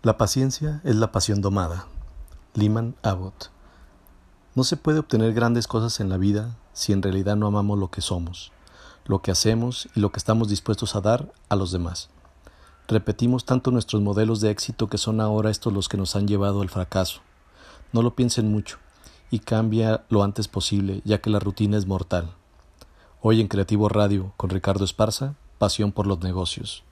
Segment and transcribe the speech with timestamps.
[0.00, 1.88] La paciencia es la pasión domada.
[2.54, 3.50] Liman Abbott.
[4.54, 7.90] No se puede obtener grandes cosas en la vida si en realidad no amamos lo
[7.90, 8.52] que somos,
[9.06, 12.10] lo que hacemos y lo que estamos dispuestos a dar a los demás.
[12.86, 16.62] Repetimos tanto nuestros modelos de éxito que son ahora estos los que nos han llevado
[16.62, 17.20] al fracaso.
[17.92, 18.78] No lo piensen mucho
[19.32, 22.30] y cambia lo antes posible, ya que la rutina es mortal.
[23.20, 26.84] Hoy en Creativo Radio con Ricardo Esparza, Pasión por los negocios.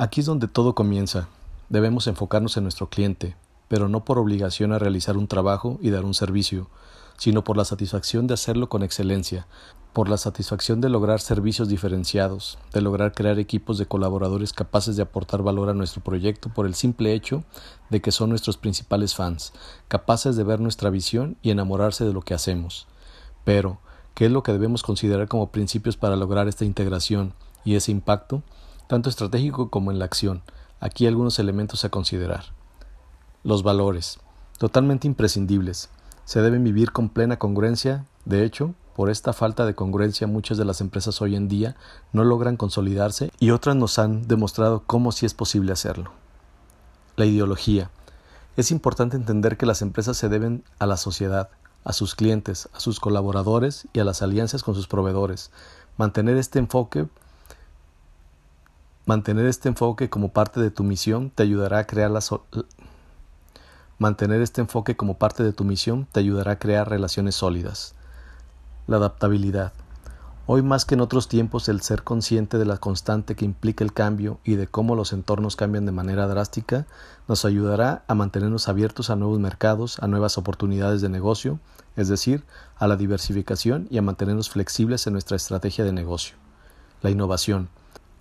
[0.00, 1.28] Aquí es donde todo comienza.
[1.70, 3.34] Debemos enfocarnos en nuestro cliente,
[3.66, 6.68] pero no por obligación a realizar un trabajo y dar un servicio,
[7.16, 9.48] sino por la satisfacción de hacerlo con excelencia,
[9.92, 15.02] por la satisfacción de lograr servicios diferenciados, de lograr crear equipos de colaboradores capaces de
[15.02, 17.42] aportar valor a nuestro proyecto por el simple hecho
[17.90, 19.52] de que son nuestros principales fans,
[19.88, 22.86] capaces de ver nuestra visión y enamorarse de lo que hacemos.
[23.42, 23.80] Pero,
[24.14, 27.34] ¿qué es lo que debemos considerar como principios para lograr esta integración
[27.64, 28.44] y ese impacto?
[28.88, 30.42] Tanto estratégico como en la acción.
[30.80, 32.46] Aquí algunos elementos a considerar.
[33.44, 34.18] Los valores,
[34.58, 35.90] totalmente imprescindibles.
[36.24, 38.04] Se deben vivir con plena congruencia.
[38.24, 41.76] De hecho, por esta falta de congruencia muchas de las empresas hoy en día
[42.12, 46.10] no logran consolidarse y otras nos han demostrado cómo sí es posible hacerlo.
[47.16, 47.90] La ideología.
[48.56, 51.50] Es importante entender que las empresas se deben a la sociedad,
[51.84, 55.50] a sus clientes, a sus colaboradores y a las alianzas con sus proveedores.
[55.96, 57.06] Mantener este enfoque
[59.08, 62.28] Mantener este enfoque como parte de tu misión te ayudará a crear las
[63.98, 67.94] Mantener este enfoque como parte de tu misión te ayudará a crear relaciones sólidas.
[68.86, 69.72] La adaptabilidad.
[70.44, 73.94] Hoy más que en otros tiempos el ser consciente de la constante que implica el
[73.94, 76.84] cambio y de cómo los entornos cambian de manera drástica
[77.28, 81.60] nos ayudará a mantenernos abiertos a nuevos mercados, a nuevas oportunidades de negocio,
[81.96, 82.44] es decir,
[82.76, 86.36] a la diversificación y a mantenernos flexibles en nuestra estrategia de negocio.
[87.00, 87.70] La innovación.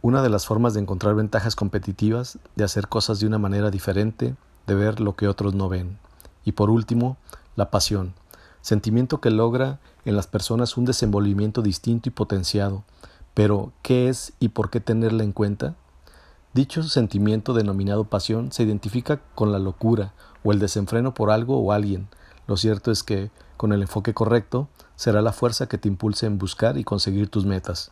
[0.00, 4.36] Una de las formas de encontrar ventajas competitivas, de hacer cosas de una manera diferente,
[4.68, 5.98] de ver lo que otros no ven.
[6.44, 7.16] Y por último,
[7.56, 8.14] la pasión,
[8.60, 12.84] sentimiento que logra en las personas un desenvolvimiento distinto y potenciado.
[13.34, 15.74] Pero, ¿qué es y por qué tenerla en cuenta?
[16.54, 20.12] Dicho sentimiento denominado pasión se identifica con la locura
[20.44, 22.06] o el desenfreno por algo o alguien.
[22.46, 26.38] Lo cierto es que, con el enfoque correcto, será la fuerza que te impulse en
[26.38, 27.90] buscar y conseguir tus metas.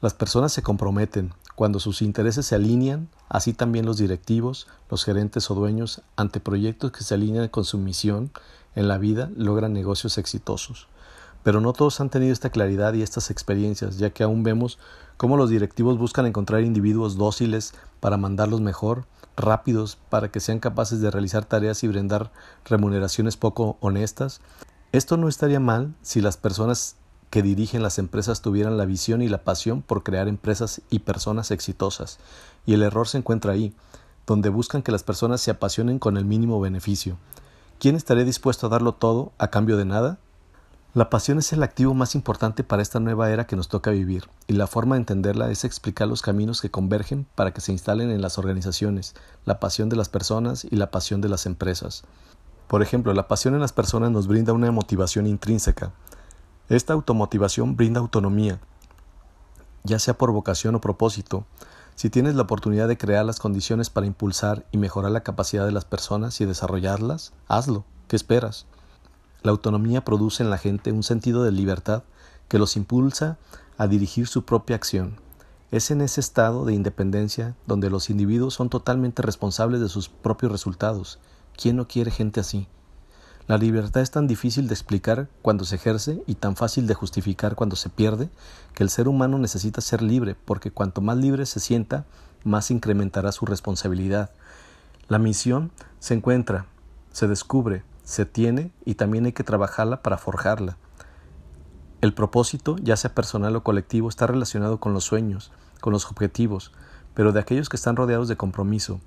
[0.00, 5.50] Las personas se comprometen, cuando sus intereses se alinean, así también los directivos, los gerentes
[5.50, 8.30] o dueños, ante proyectos que se alinean con su misión
[8.74, 10.88] en la vida, logran negocios exitosos.
[11.44, 14.78] Pero no todos han tenido esta claridad y estas experiencias, ya que aún vemos
[15.16, 19.04] cómo los directivos buscan encontrar individuos dóciles para mandarlos mejor,
[19.36, 22.32] rápidos, para que sean capaces de realizar tareas y brindar
[22.64, 24.40] remuneraciones poco honestas.
[24.92, 26.96] Esto no estaría mal si las personas
[27.34, 31.50] que dirigen las empresas tuvieran la visión y la pasión por crear empresas y personas
[31.50, 32.20] exitosas.
[32.64, 33.74] Y el error se encuentra ahí,
[34.24, 37.16] donde buscan que las personas se apasionen con el mínimo beneficio.
[37.80, 40.18] ¿Quién estaría dispuesto a darlo todo a cambio de nada?
[40.94, 44.28] La pasión es el activo más importante para esta nueva era que nos toca vivir,
[44.46, 48.12] y la forma de entenderla es explicar los caminos que convergen para que se instalen
[48.12, 52.04] en las organizaciones, la pasión de las personas y la pasión de las empresas.
[52.68, 55.92] Por ejemplo, la pasión en las personas nos brinda una motivación intrínseca,
[56.68, 58.58] esta automotivación brinda autonomía,
[59.82, 61.44] ya sea por vocación o propósito.
[61.94, 65.72] Si tienes la oportunidad de crear las condiciones para impulsar y mejorar la capacidad de
[65.72, 67.84] las personas y desarrollarlas, hazlo.
[68.08, 68.66] ¿Qué esperas?
[69.42, 72.02] La autonomía produce en la gente un sentido de libertad
[72.48, 73.36] que los impulsa
[73.76, 75.18] a dirigir su propia acción.
[75.70, 80.50] Es en ese estado de independencia donde los individuos son totalmente responsables de sus propios
[80.50, 81.18] resultados.
[81.56, 82.68] ¿Quién no quiere gente así?
[83.46, 87.56] La libertad es tan difícil de explicar cuando se ejerce y tan fácil de justificar
[87.56, 88.30] cuando se pierde,
[88.72, 92.06] que el ser humano necesita ser libre, porque cuanto más libre se sienta,
[92.42, 94.30] más incrementará su responsabilidad.
[95.08, 96.64] La misión se encuentra,
[97.12, 100.78] se descubre, se tiene y también hay que trabajarla para forjarla.
[102.00, 106.72] El propósito, ya sea personal o colectivo, está relacionado con los sueños, con los objetivos,
[107.12, 109.00] pero de aquellos que están rodeados de compromiso,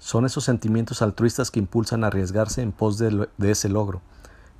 [0.00, 4.00] son esos sentimientos altruistas que impulsan a arriesgarse en pos de, ese logro.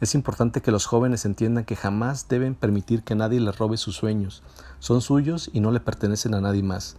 [0.00, 3.96] Es importante que los jóvenes entiendan que jamás deben permitir que nadie les robe sus
[3.96, 4.42] sueños.
[4.80, 6.96] Son suyos y no le pertenecen a nadie más.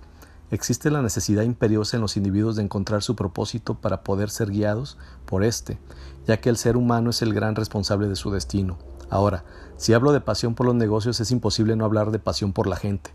[0.50, 4.98] Existe la necesidad imperiosa en los individuos de encontrar su propósito para poder ser guiados
[5.26, 5.80] por éste,
[6.26, 8.80] ya que el ser humano es el gran responsable de su destino.
[9.12, 9.46] Ahora,
[9.78, 12.76] si hablo de pasión por los negocios, es imposible no hablar de pasión por la
[12.76, 13.14] gente.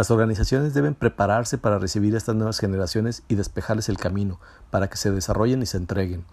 [0.00, 4.88] Las organizaciones deben prepararse para recibir a estas nuevas generaciones y despejarles el camino para
[4.88, 6.24] que se desarrollen y se entreguen.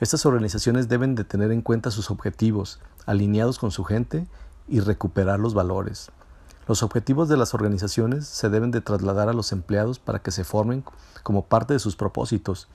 [0.00, 4.26] Estas organizaciones deben de tener en cuenta sus objetivos, alineados con su gente
[4.66, 6.10] y recuperar los valores.
[6.66, 10.42] Los objetivos de las organizaciones se deben de trasladar a los empleados para que se
[10.42, 10.82] formen
[11.22, 12.66] como parte de sus propósitos.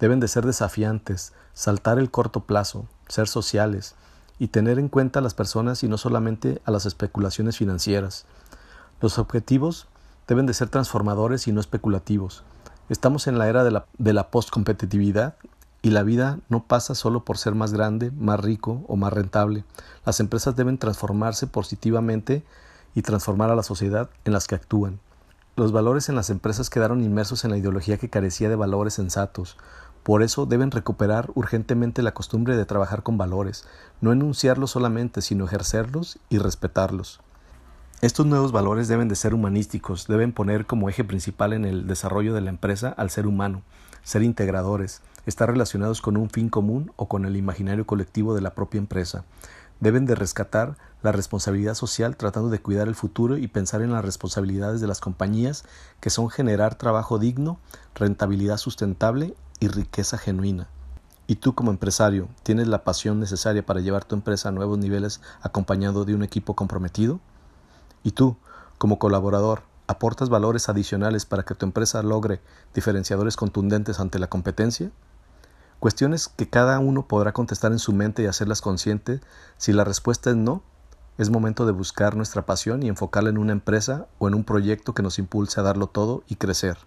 [0.00, 3.94] Deben de ser desafiantes, saltar el corto plazo, ser sociales
[4.40, 8.26] y tener en cuenta a las personas y no solamente a las especulaciones financieras.
[9.02, 9.88] Los objetivos
[10.26, 12.44] deben de ser transformadores y no especulativos.
[12.88, 15.34] Estamos en la era de la, de la postcompetitividad
[15.82, 19.64] y la vida no pasa solo por ser más grande, más rico o más rentable.
[20.06, 22.42] Las empresas deben transformarse positivamente
[22.94, 24.98] y transformar a la sociedad en las que actúan.
[25.56, 29.58] Los valores en las empresas quedaron inmersos en la ideología que carecía de valores sensatos.
[30.04, 33.66] Por eso deben recuperar urgentemente la costumbre de trabajar con valores,
[34.00, 37.20] no enunciarlos solamente, sino ejercerlos y respetarlos.
[38.02, 42.34] Estos nuevos valores deben de ser humanísticos, deben poner como eje principal en el desarrollo
[42.34, 43.62] de la empresa al ser humano,
[44.04, 48.54] ser integradores, estar relacionados con un fin común o con el imaginario colectivo de la
[48.54, 49.24] propia empresa.
[49.80, 54.04] Deben de rescatar la responsabilidad social tratando de cuidar el futuro y pensar en las
[54.04, 55.64] responsabilidades de las compañías
[55.98, 57.58] que son generar trabajo digno,
[57.94, 60.68] rentabilidad sustentable y riqueza genuina.
[61.26, 65.22] ¿Y tú como empresario tienes la pasión necesaria para llevar tu empresa a nuevos niveles
[65.40, 67.20] acompañado de un equipo comprometido?
[68.06, 68.36] ¿Y tú,
[68.78, 72.40] como colaborador, aportas valores adicionales para que tu empresa logre
[72.72, 74.92] diferenciadores contundentes ante la competencia?
[75.80, 79.22] Cuestiones que cada uno podrá contestar en su mente y hacerlas conscientes.
[79.56, 80.62] Si la respuesta es no,
[81.18, 84.94] es momento de buscar nuestra pasión y enfocarla en una empresa o en un proyecto
[84.94, 86.78] que nos impulse a darlo todo y crecer.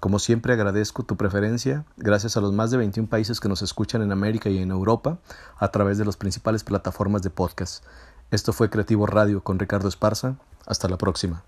[0.00, 4.00] Como siempre agradezco tu preferencia, gracias a los más de 21 países que nos escuchan
[4.00, 5.18] en América y en Europa
[5.58, 7.84] a través de las principales plataformas de podcast.
[8.30, 10.36] Esto fue Creativo Radio con Ricardo Esparza.
[10.66, 11.44] Hasta la próxima.